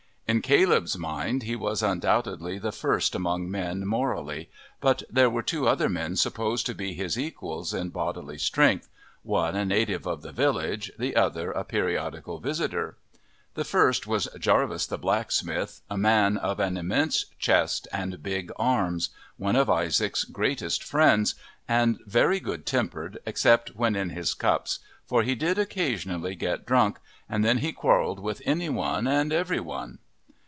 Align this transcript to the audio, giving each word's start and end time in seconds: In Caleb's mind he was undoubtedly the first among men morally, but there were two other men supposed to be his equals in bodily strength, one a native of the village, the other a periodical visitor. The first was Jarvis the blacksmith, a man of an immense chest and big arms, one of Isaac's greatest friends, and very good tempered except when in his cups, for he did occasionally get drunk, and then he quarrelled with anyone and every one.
In 0.27 0.41
Caleb's 0.41 0.97
mind 0.97 1.43
he 1.43 1.57
was 1.57 1.83
undoubtedly 1.83 2.57
the 2.57 2.71
first 2.71 3.15
among 3.15 3.51
men 3.51 3.85
morally, 3.85 4.49
but 4.79 5.03
there 5.09 5.29
were 5.29 5.43
two 5.43 5.67
other 5.67 5.89
men 5.89 6.15
supposed 6.15 6.65
to 6.67 6.73
be 6.73 6.93
his 6.93 7.19
equals 7.19 7.73
in 7.73 7.89
bodily 7.89 8.37
strength, 8.37 8.87
one 9.23 9.57
a 9.57 9.65
native 9.65 10.07
of 10.07 10.21
the 10.21 10.31
village, 10.31 10.89
the 10.97 11.17
other 11.17 11.51
a 11.51 11.65
periodical 11.65 12.39
visitor. 12.39 12.95
The 13.55 13.65
first 13.65 14.07
was 14.07 14.29
Jarvis 14.39 14.87
the 14.87 14.97
blacksmith, 14.97 15.81
a 15.89 15.97
man 15.97 16.37
of 16.37 16.61
an 16.61 16.77
immense 16.77 17.25
chest 17.37 17.89
and 17.91 18.23
big 18.23 18.53
arms, 18.55 19.09
one 19.35 19.57
of 19.57 19.69
Isaac's 19.69 20.23
greatest 20.23 20.81
friends, 20.81 21.35
and 21.67 21.99
very 22.05 22.39
good 22.39 22.65
tempered 22.65 23.17
except 23.25 23.75
when 23.75 23.97
in 23.97 24.11
his 24.11 24.33
cups, 24.33 24.79
for 25.05 25.23
he 25.23 25.35
did 25.35 25.59
occasionally 25.59 26.35
get 26.35 26.65
drunk, 26.65 26.99
and 27.27 27.43
then 27.43 27.57
he 27.57 27.73
quarrelled 27.73 28.21
with 28.21 28.41
anyone 28.45 29.07
and 29.09 29.33
every 29.33 29.59
one. 29.59 29.99